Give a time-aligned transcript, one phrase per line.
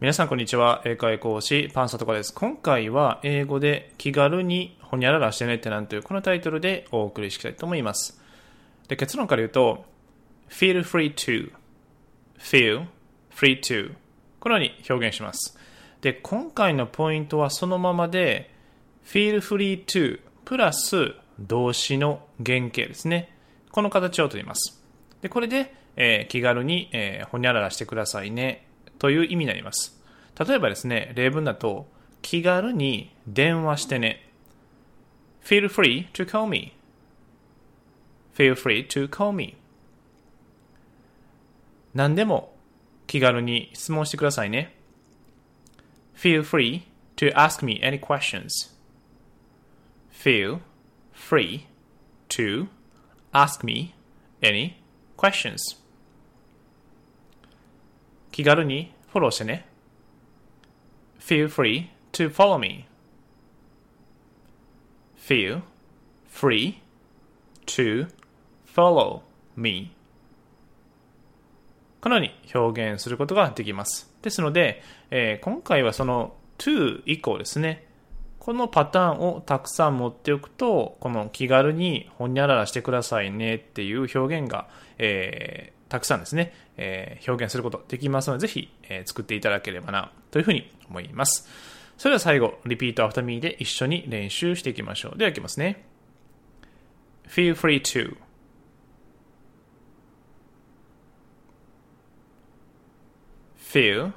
[0.00, 0.80] 皆さんこんにちは。
[0.86, 2.32] 英会講師、パンサトカです。
[2.32, 8.18] 今回は英語で気軽にほにゃららしてねってなんというこのタイトルでお送りしたいと思います。
[8.88, 9.84] で結論から言うと、
[10.48, 11.52] feel free to,
[12.38, 12.86] feel
[13.30, 13.92] free to
[14.40, 15.58] このように表現します。
[16.00, 18.48] で、今回のポイントはそのままで
[19.04, 23.36] feel free to プラス動詞の原型ですね。
[23.70, 24.82] この形をとります。
[25.20, 28.69] で、これで、えー、気軽に、えー、ほにゃららしてくださいね
[29.00, 30.00] という意味になります。
[30.38, 31.88] 例えばですね、例文だと、
[32.22, 34.30] 気軽に電話してね。
[35.42, 36.74] feel free to call me.
[38.36, 39.56] feel free to call me.
[41.94, 42.54] 何でも
[43.06, 44.76] 気軽に質問してくださいね。
[46.14, 46.82] feel free
[47.16, 48.78] to ask me any questions.
[50.12, 50.60] feel
[51.14, 51.66] free
[52.28, 52.68] to
[53.32, 53.94] ask me
[54.42, 54.74] any
[55.16, 55.56] questions.
[58.30, 59.66] 気軽にフォローしてね。
[61.18, 62.86] Feel free to follow me.
[65.18, 65.62] Feel
[66.32, 66.76] free
[67.66, 68.08] to
[68.74, 69.20] follow
[69.56, 69.92] me.
[72.00, 74.10] このように表現することができます。
[74.22, 77.86] ですので、えー、今回はその to 以降ですね。
[78.38, 91.48] このパターンをたくさん持っておくと、この気軽にほにゃららしてくださいねっていう表現が、えー、たくさんですね、えー、表現することできますので、ぜひ、えー、作っていただければな、というふうに思います。
[91.98, 95.18] それでは最後、 repeat after me で一緒に練習していきましょう。
[95.18, 95.84] では、いきますね。
[97.26, 98.16] feel free to
[103.56, 104.12] feel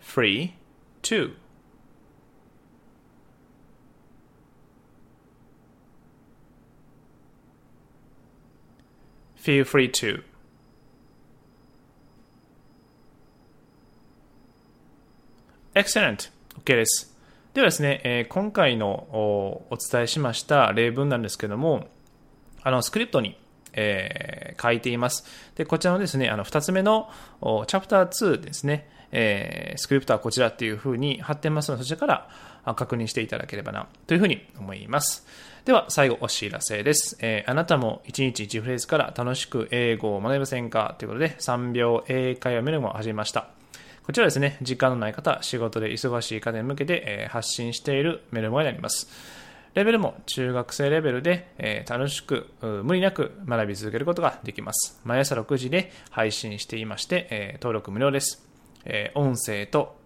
[0.00, 0.54] free
[1.02, 1.34] to
[9.36, 10.22] feel free to
[15.72, 16.32] Excellent!
[16.58, 17.16] OK です。
[17.54, 21.86] ではですね、えー、今回のお伝えしました例文なんですけども、
[22.64, 23.38] あの、スクリプトに、
[23.72, 25.24] えー、書いています。
[25.54, 27.08] で、こちらのですね、あの、二つ目の
[27.68, 32.06] チャプター2ですね、えー、スクリプトはこちらっていう風に貼ってますので、そちらか
[32.64, 35.24] ら確認していただければな、というふうに思います。
[35.66, 37.16] では、最後、お知らせです。
[37.20, 40.96] えー、あなたも1日1フレーズから楽しく英語を学びませんか？
[40.98, 43.50] ということで、3秒英会話メルも始めました。
[44.06, 49.08] こちらですね、時間のない方、仕事で忙しい方に向けて、発信しているメルマガになります。
[49.74, 55.00] レベルも中学生レベルで、楽しく、無理なく学び続けることができます。
[55.04, 58.44] 毎朝6時で配信していまして、登録無料です。
[59.14, 59.99] 音声と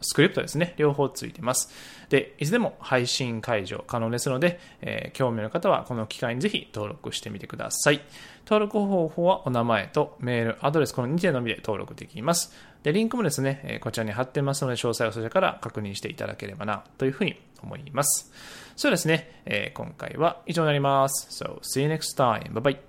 [0.00, 1.70] スクリプトですね、両方ついてます。
[2.08, 8.00] で、いつでも配信解除可能ですので、えー、興味の方はこの機会にぜひ登録してみてください。
[8.46, 12.52] 登録方法はお名前とメール、アドレス、この2点のみで登録できます。
[12.82, 18.32] で、リンクもですね、えこちらに貼ってますので、詳細はそちらから確認していただければな、というふうに思います。
[18.76, 21.44] そうですね、えー、今回は以上になります。
[21.44, 22.52] So, see you next time.
[22.52, 22.87] Bye bye.